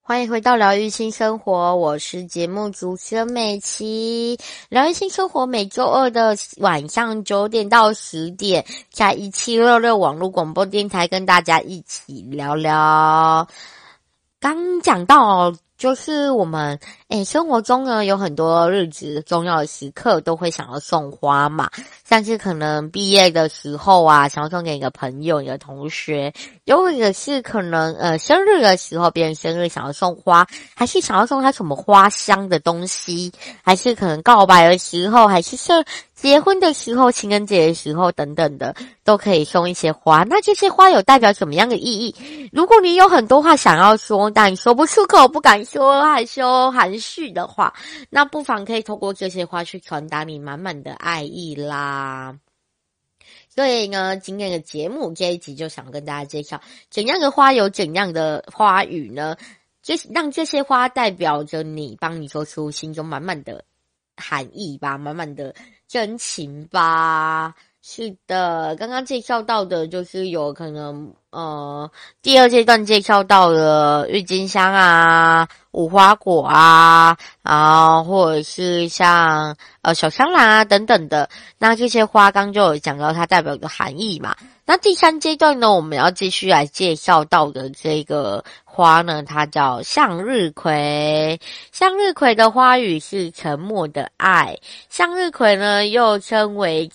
[0.00, 4.38] 欢迎回到疗愈新生活，我是节目主持人美琪。
[4.68, 13.46] 疗愈新生活每周二的晚上九点到十点，在一七六六网络广播电台跟大家一起聊聊。
[14.40, 15.52] 刚讲到。
[15.84, 21.68] 就是我们诶，生活中呢，有很多日子重要的时刻都会想要送花嘛，
[22.08, 26.32] 像是可能毕业的时候啊，想要送给一个朋友、一个同学，
[26.64, 33.30] 又或者是可能呃生日的时候，别人生日想要送花，还是想要送他什么花香的东西，
[33.62, 35.84] 还是可能告白的时候，还是是。
[36.14, 40.22] 结婚的时候、情人节的时候等等的，都可以送一些花。
[40.22, 42.48] 那这些花有代表什么样的意义？
[42.50, 47.74] 如果你有很多话想要说，但说不出口、不敢说、害羞、含蓄的话，
[48.08, 52.38] 那不妨可以透过这些花去传达你满满的爱意啦。
[53.48, 56.60] 所以呢，今天的节目这一集就想跟大家介绍，
[56.90, 59.36] 怎样的花有怎样的花语呢？
[59.82, 63.64] 就让这些花代表着你，帮你说出心中满满的
[64.16, 65.54] 含义吧，满满的。
[65.86, 67.54] 真情吧，
[67.86, 71.90] 是的，刚刚介绍到的就是有可能，呃，
[72.22, 84.34] 第二阶段介绍到了郁金香啊、无花果啊，然后或者是像呃小香兰啊等等的，那这些花刚就有讲到它代表的含义嘛。
[84.64, 91.38] 那第三阶段呢，我们要继续来介绍到的这个花呢，它叫向日葵。
[91.70, 94.56] 向日葵的花语是沉默的爱。
[94.88, 96.90] 向日葵呢，又称为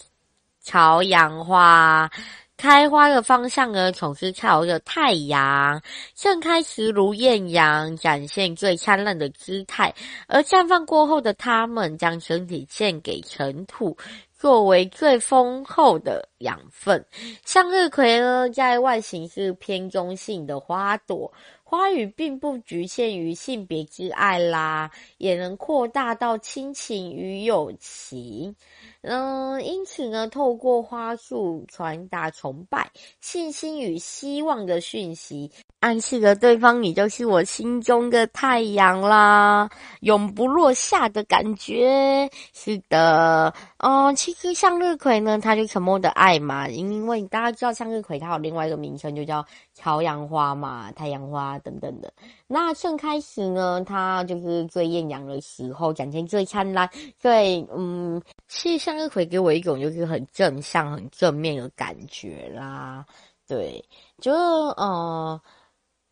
[0.69, 2.07] 朝阳花，
[2.55, 5.81] 开花的方向呢，总是朝着太阳。
[6.15, 9.91] 盛开时如艳阳，展现最灿烂的姿态；
[10.27, 13.97] 而绽放过后的它们，将身体献给尘土。
[14.37, 17.03] 作为最丰厚的养分，
[17.43, 21.29] 向日葵呢，在外形是偏中性的花朵，
[21.69, 28.55] 花语并不局限于性别之爱啦，也能扩大到亲情与友情。
[29.01, 32.89] 嗯，因此呢，透过花束传达崇拜、
[33.21, 39.69] 信心与希望的讯息，暗示着对方你就是我心中的太阳啦，
[40.01, 42.27] 永不落下的感觉。
[42.51, 49.45] 是的，嗯，其实向日葵呢，它就沉默的爱嘛，因为大家知道向日葵它有另外一个名称，就叫
[49.79, 52.11] 朝阳花嘛，太阳花等等的。
[52.47, 63.05] 那盛开时呢，它就是最艳阳的时候，展现最灿烂，最嗯，是向日葵给我一种就是很正向、很正面的感觉啦。
[63.47, 63.83] 对，
[64.21, 65.41] 就呃，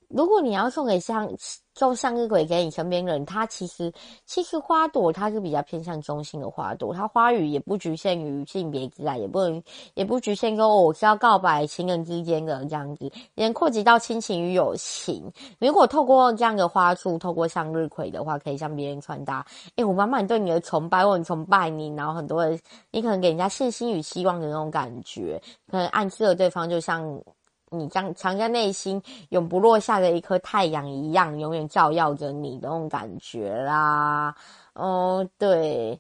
[0.08, 1.30] 如果你要送给像。
[1.77, 3.93] 送向日葵给你身边人，它其实
[4.25, 9.61] 其实花朵它是比较偏向中性的花朵，它花语也不局限于性别之爱，也不能
[9.93, 15.31] 也不局限说、哦、我是要告白情人之间的这样子，也能扩及到亲情与友情。
[15.59, 22.59] 如果透过这样的花束，透过向日葵的话，可以向别人传达，诶，我满满对你的崇拜，我很崇拜你，然后很多人
[22.89, 27.21] 你可能给人家信心与希望的那种感觉，可能暗示了对方就像。
[27.69, 34.34] 你将藏在内心永不落下的一颗太阳一样，永远照耀着你的那种感觉啦。
[34.73, 35.99] 哦，对，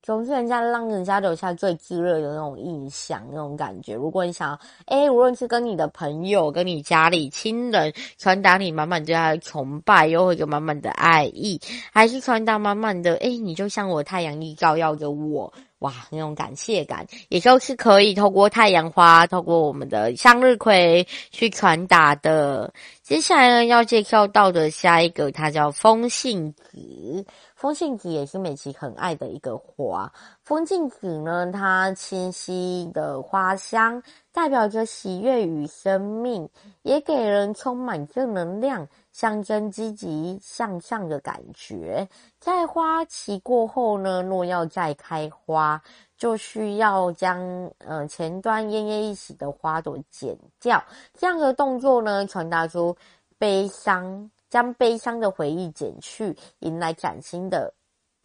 [0.00, 3.94] 总是人家让人家留下最炙热的那种印象，那种感觉。
[3.94, 11.60] 如果你想要，诶，无论是跟你的朋友、跟你家里亲人传达你满满对他的崇拜，又或者满满的爱意，
[11.92, 15.52] 还是传达满满的，诶，你就像我太阳一照耀着我。
[15.80, 22.72] 哇，很有感谢感，也就是可以透过太阳花，透过我们的向日葵去传达的。
[23.02, 27.26] 接下来呢，要介绍到的下一个，它叫风信子。
[27.56, 30.12] 风信子也是美琪很爱的一个花。
[30.42, 36.48] 风信子呢，它清晰的花香代表着喜悦与生命，
[36.82, 38.86] 也给人充满正能量。
[39.10, 42.06] 象征积极向上的感觉，
[42.38, 45.82] 在花期过后呢，若要再开花，
[46.18, 47.40] 就需要将
[47.78, 50.84] 呃前端奄奄一息的花朵剪掉。
[51.14, 52.94] 这样的动作呢，传达出
[53.38, 57.74] 悲伤，将悲伤的回忆减去，迎来崭新的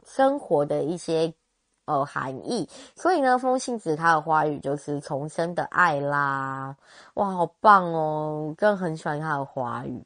[0.07, 1.33] 生活的一些
[1.83, 2.69] 呃含义。
[2.95, 6.77] 所以呢，风信子它的花语就是重生的爱啦。
[7.15, 8.55] 哇，好棒哦！
[8.57, 10.01] 更很喜欢它的花语。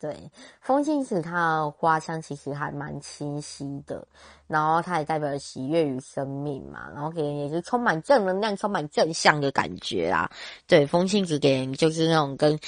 [0.00, 0.28] 对，
[0.60, 4.04] 风信子它的花香其实还蛮清晰的，
[4.48, 10.28] 然后它也代表喜悦与生命嘛，然后给人也是充满正能量、充满正向的感觉啊。
[10.66, 12.58] 对，风信子给人就是那种跟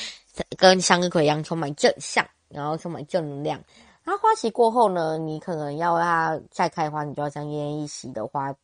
[0.57, 3.61] 跟向日葵一样充满正向，然后充满正能量。
[4.05, 8.55] 它花期过后呢，你可能要它再开花，你就要将奄奄一息的花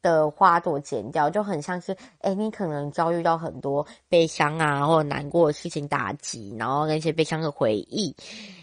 [0.00, 8.16] 的花朵剪掉，就很像是，哎，你可能遭遇到很多悲伤啊，或者难过的事情打击，然后那些悲伤的回忆。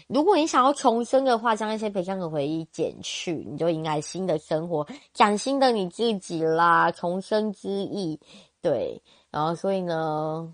[0.08, 8.18] 如果你想要重生的话，将那些悲伤的回忆剪去，你就迎来新的生活，崭新的你自己啦，重生之意。
[8.60, 10.52] 对，然后所以呢，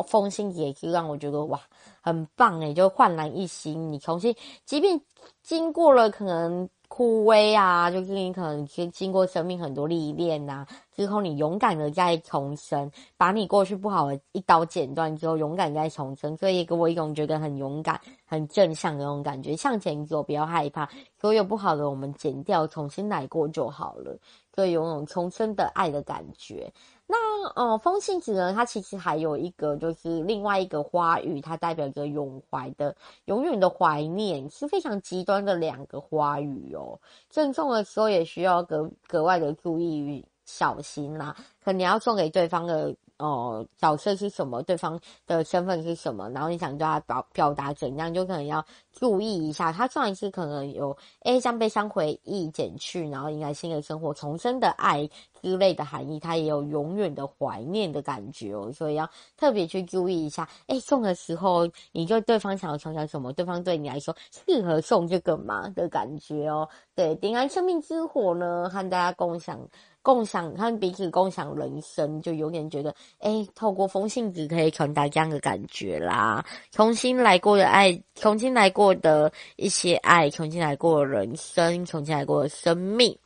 [0.00, 1.60] 风信也是让我觉得哇，
[2.00, 3.90] 很棒诶，就焕然一新。
[3.92, 4.32] 你重新，
[4.64, 4.98] 即便
[5.42, 6.68] 经过了可能。
[6.94, 20.86] 枯萎啊，就是你可能经经过生命很多历练呐，之后你勇敢的再重生，把你过去不好的一刀剪断之后，勇敢再重生，所以也给我一种觉得很勇敢、很正向的那种感觉，向前走，不要害怕，
[21.18, 24.14] 所有不好的我们剪掉，重新来过就好了，
[24.54, 26.70] 所以有种重生的爱的感觉。
[27.12, 28.54] 那呃，风信子呢？
[28.54, 32.96] 它其实还有一个，就是另外一个花语，它代表着永怀的、
[33.26, 36.98] 永远的怀念，是非常极端的两个花语哦。
[37.28, 41.36] 赠送的时候也需要格格外的注意与小心啦。
[41.62, 42.94] 可能你要送给对方的。
[43.18, 44.60] 哦，角色是什么？
[44.64, 44.98] 对方
[45.28, 46.28] 的身份是什么？
[46.30, 49.70] 然后你想对他表表达怎样，就可能要注意一下。
[49.70, 55.08] 他上一次可能有诶，将悲伤回忆减去，然后迎来新的生活、重生的爱
[55.42, 56.18] 之类的含义。
[56.20, 60.48] 他也有永远的怀念的感觉哦，所以要特别去注意一下。
[60.68, 63.32] 诶，送的时候，你就对方想要传达什么？
[63.32, 64.16] 对方对你来说
[64.46, 66.68] 适合送这个吗的感觉哦？
[66.94, 69.60] 对，点燃生命之火呢，和大家共享。
[70.04, 76.44] 共享，和彼此共享人生，就有点觉得，诶，透过风信子可以传达这样的感觉啦。
[76.72, 83.16] 重新来过的爱，重新来过的一些爱，重新来过的人生，重新来过的生命。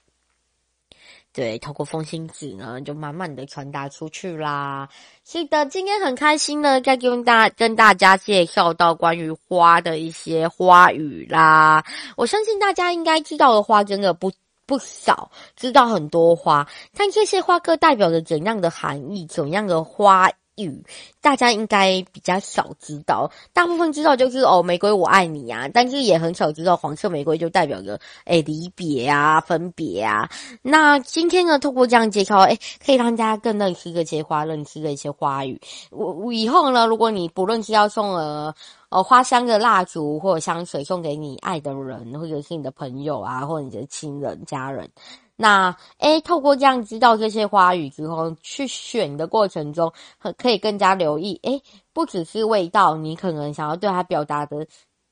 [1.36, 4.88] 对，透过风信子呢，就慢慢的传达出去啦。
[5.22, 11.84] 是的，今天很开心呢，再跟大跟大家介绍到关于花的一些花语啦。
[12.16, 14.32] 我相信大家应该知道的花真的不。
[14.68, 16.66] 不少知道很多花，
[16.96, 20.84] 但这些花各代表着怎样的含义，怎样的花语，
[21.20, 23.30] 大家应该比较少知道。
[23.52, 30.28] 大部分知道就是哦，玫瑰我爱你啊，但是也很少知道黄色玫瑰就代表着哎离别啊，分别啊。
[30.62, 35.60] 那今天呢，透过这样介绍，哎可以让大家更认识这些花，认识的一些花语。
[35.90, 38.54] 我我以后呢，如果你不论是要送呃。
[38.88, 44.88] 哦，花香的蜡烛或者香水送给你爱的人，或者是你的朋友啊，或者你的亲人、家人。
[45.36, 49.92] 那诶，透过这样知道这些花语之后，去选的过程中，
[50.38, 51.38] 可以更加留意。
[51.42, 51.62] 诶，
[51.92, 54.66] 不只是味道，你可能想要对他表达的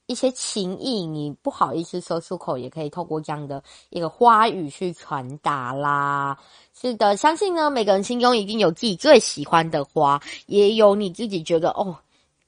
[0.07, 6.39] 一些情意，你不好意思说出口，也可以透过这样的一个花语去传达啦。
[6.75, 11.97] 是的，相信呢，每个人心中一定有自己最喜欢的花，也有你自己觉得哦。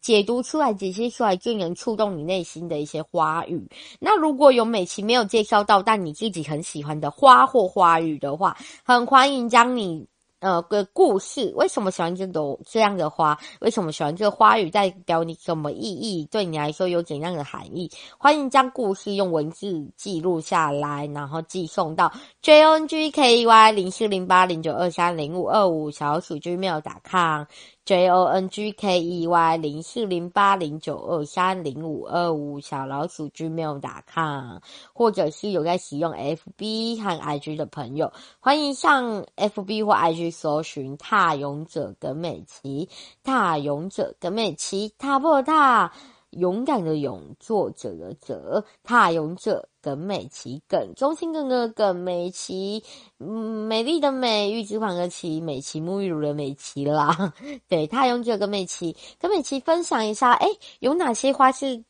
[0.06, 3.68] 解读出来、解析出来，最能触动你内心的一些花语。
[3.98, 10.06] 那如果有美琪没有介绍到，但你自己很喜欢的花或花语的话，很欢迎将你。
[10.38, 13.36] 呃，个故事，为什么喜欢这朵这样的花？
[13.60, 14.70] 为什么喜欢这个花语？
[14.70, 16.28] 代表你什么意义？
[16.30, 17.90] 对你来说有怎样的含义？
[18.18, 27.44] 欢迎将故事用文字记录下来，然后寄送到 j o n g k e y 零四零八零九二三零五二五小鼠 gmail.com
[27.86, 34.58] j o n g k e y 零四零八零九二三零五二五小老鼠 gmail.com，
[34.92, 40.26] 或者是有在使用 FB 和 IG 的朋友，欢迎上 FB 或 IG。
[40.26, 42.88] 搜寻踏勇者耿美琪，
[43.22, 45.92] 踏勇者耿美琪，踏破踏，
[46.36, 52.82] 勇敢的勇，作者的者，踏勇者耿美琪，耿忠心耿耿耿美琪，
[53.18, 57.32] 美丽的美，玉字旁的琪，美琪沐浴乳的美琪啦。
[57.68, 60.46] 对，踏勇者耿美琪，耿美琪分享一下，哎，
[60.80, 61.82] 有哪些花是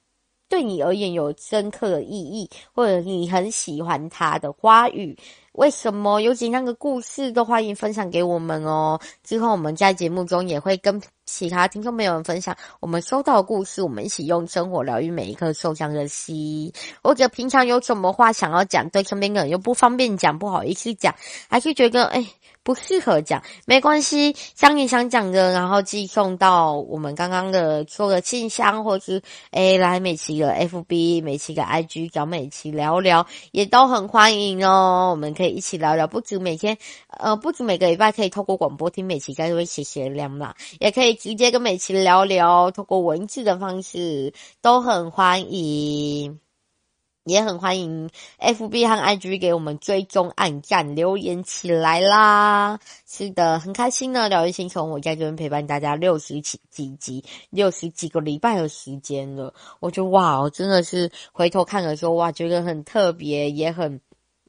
[0.49, 5.19] 对你而言有深刻的意义，或者你很喜欢它的花语？
[5.53, 9.01] 为什么有怎样的故事都欢迎分享给我们哦。
[9.25, 16.73] 之后我们在节目中也会跟其他听众朋友们分享我们收到的故事，我们一起用生活疗愈每一颗受伤的心。
[17.03, 21.15] 或者平常有什么话想要讲，对身边的人又不方便讲，不好意思讲，
[21.49, 22.25] 还是觉得哎。
[22.63, 29.23] 不适合讲，没关系，将你想讲的，然后寄送到我们刚刚的说的信箱，或是
[29.53, 35.11] 诶来美琪的 FB、美琪的 IG 找美琪聊聊，也都很欢迎哦。
[35.13, 46.39] 我们可以一起聊聊，不止每天，呃，不止每个礼拜可以透过广播听美琪在这边写写亮嘛，也可以直接跟美琪聊聊，通过文字的方式都很欢迎。
[47.25, 48.09] 也很欢迎
[48.39, 52.79] FB 和 IG 给我们追踪、按赞、留言起来啦！
[53.05, 54.29] 是的，很开心呢。
[54.29, 59.53] 疗愈星球，我在这边陪伴大家六十几几集、六十几个礼拜的时间了。
[59.81, 64.01] 我觉得哇，真的是回头看的时候，哇，觉得很特别，也很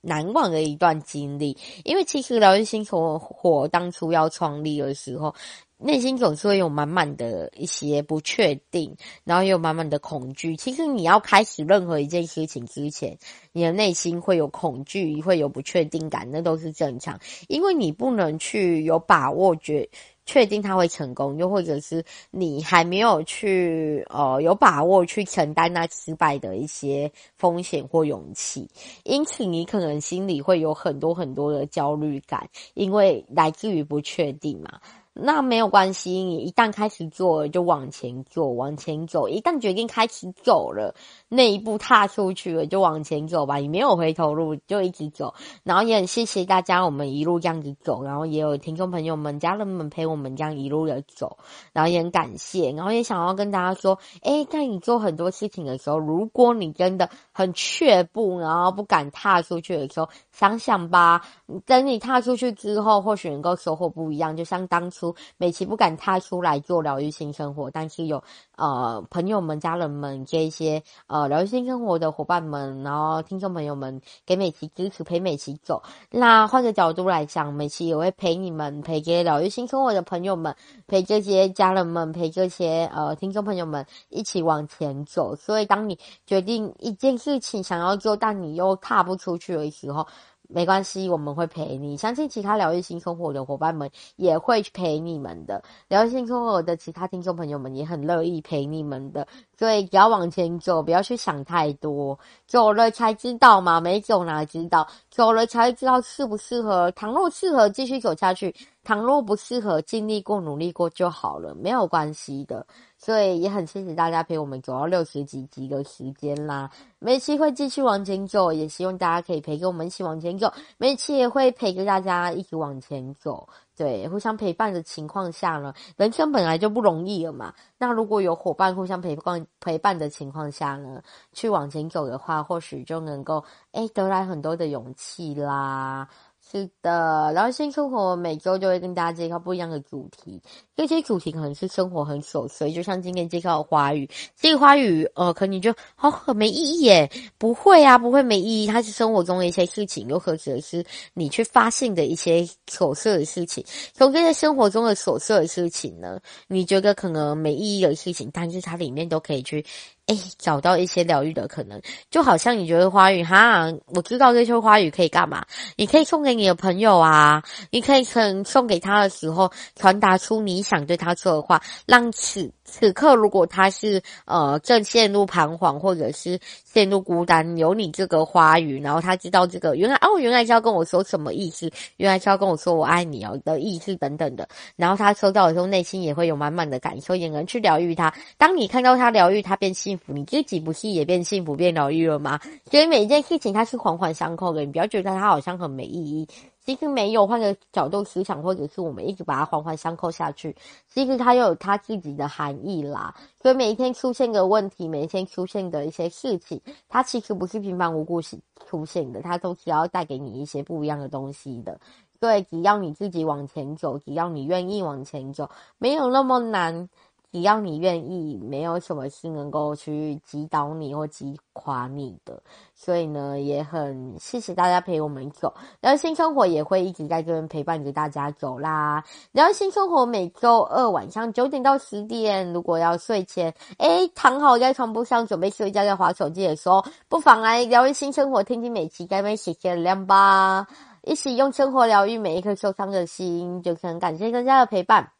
[0.01, 1.57] 难忘的一段经历。
[1.83, 5.33] 因为其实疗愈星球火当初要创立的时候，
[5.79, 10.55] 内心总是会有满满的一些不确定，然后也有满满的恐惧。
[10.55, 13.15] 其实你要开始任何一件事情之前，
[13.51, 17.19] 你的内心会有恐惧，会有不确定感，那都是正常。
[17.47, 19.87] 因为你不能去有把握觉
[20.25, 28.67] 确定他会成功，又或者是你还没有去呃有把握去承担那失败的一些风险或勇气，
[29.03, 34.81] 因此你可能心里会有很多很多的焦虑感，因为来自于不确定嘛。
[35.19, 39.27] 那没有关系，你一旦开始做，就往前做，往前走。
[39.27, 40.93] 一旦决定开始走了，
[41.27, 45.33] 那一步踏出去了，就往前走吧，你没有回头路，就一直走。
[45.63, 51.37] 然后也很谢谢大家，我们一路这样子走，然后也有听众朋友们、家人们陪我们这样一路的走，
[51.73, 52.71] 然后也很感谢。
[52.71, 61.25] 然后也想要跟大家说，诶，在你做很多事情的时候，如果你真的很却步，然后不敢踏出去的时候，想想吧，
[61.65, 64.37] 等你踏出去之后，或许能够收获不一样。
[64.37, 65.06] 就像当初。
[65.37, 68.23] 美琪不敢踏出来做疗愈性生活，但是有
[68.55, 75.83] 呃朋友们、家人们这一些呃疗愈性生活的伙伴们，然后听众朋友们给美琪支持，陪美琪走。
[76.09, 80.55] 那换个角度来讲，美琪也会陪你们，陪这些疗愈性生活的朋友们，
[80.87, 85.35] 陪这些家人们，陪这些呃听众朋友们一起往前走。
[85.35, 90.07] 所以，当你决定一件事情想要做，但你又踏不出去的时候，
[90.47, 91.97] 没关系，我们会陪你。
[91.97, 95.61] 相信其他疗愈新生活的伙伴们也会陪你们的。
[95.87, 99.27] 疗愈新生活的其他听众朋友们也很乐意陪你们的。
[99.57, 104.87] 所以只要往前走，不要去想太多，走了才知道嘛，没走哪知道？
[105.09, 106.89] 走了才知道适不适合。
[106.91, 108.49] 倘若适合，继续走下去；
[108.87, 112.65] 倘若不适合，尽力过、努力过就好了，没有关系的。
[112.97, 116.71] 所以也很谢谢大家陪我们走到六十几集的时间啦。
[116.97, 120.51] 每期会继续往前走，也希望大家可以陪着我们一起往前走。
[120.77, 123.47] 每期也会陪着大家一起往前走。
[123.75, 127.53] 对，互相陪伴的情况下呢，人生本来就不容易了嘛。
[127.77, 130.99] 那如果有伙伴互相陪伴陪伴的情况下呢，
[131.33, 136.07] 去往前走的话，或许就能够诶得来很多的勇气啦。
[136.49, 140.41] 是的，然后新生活每周就会跟大家介绍不一样的主题。
[140.77, 144.09] 这些主题可能是生活很琐碎，就像今天介绍的花语。
[144.33, 147.11] 这个花语，呃，可能你就好很没意义耶？
[147.37, 148.67] 不会啊，不会没意义。
[148.67, 153.61] 它是生活中的一些事情，又或者是你去发现的一些琐碎的事情。
[153.93, 156.17] 从这些生活中的琐碎的事情呢，
[156.47, 159.65] 你觉得可能没意义的事情，但是它里面都可以去。
[160.07, 165.45] 哎，找到一些疗愈的可能，就好像你觉得花语哈，我知道这些花语可以干嘛？
[165.75, 172.51] 你可以送给你的朋友啊，你可以送送给他的时候，传达出你想对他说的话，让此。
[172.69, 188.13] 此刻，如果他是呃正陷入彷徨，或者是陷入孤单，有你这个花语，然后他知道这个原来哦，原来是要跟我说什么意思，原来是要跟我说我爱你哦的意思等等的，然后他收到的时候，内心也会有满满的感受，也能去疗愈他。
[188.37, 192.39] 当你看到他疗愈他变幸你自己不是也变幸福变疗愈了吗？
[192.69, 196.27] 所以每一件事情它是环环相扣的，你不要觉得它好像很没意义。
[196.65, 200.53] 其实没有，换个角度思想，或者是我们一直把它环环相扣下去，
[200.93, 203.15] 其实它又有它自己的含义啦。
[203.41, 208.21] 所以每一天出现的问题，每一天出现的一些事情，它其实不是平凡无故
[208.65, 211.79] 出现的，它都是要带给你一些不一样的东西的。
[212.19, 216.89] 对，只要你自己往前走，只要你愿意往前走，没有那么难。
[217.31, 222.41] 只要你愿意，没有什么是能够去击倒你或击垮你的。
[222.73, 225.53] 所以呢，也很谢谢大家陪我们走。
[225.81, 229.03] 然后新生活也会一直在这边陪伴着大家走啦。
[229.31, 240.65] 然后新生活每周二晚上九点到十点，如果要睡前，诶，躺好在床铺上准备睡觉，在滑手机的时候，不妨来聊一新生活，听听美琪该杯写写亮吧，
[241.03, 243.61] 一起用生活疗愈每一颗受伤的心。
[243.61, 245.16] 就很感谢大家的陪伴。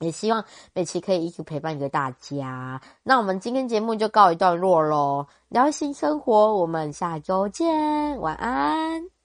[0.00, 0.44] 也希望
[0.74, 2.80] 美琪可以一直陪伴着大家。
[3.02, 5.26] 那我们今天节目就告一段落喽。
[5.48, 9.19] 疗愈新生活，我们下周见，晚安。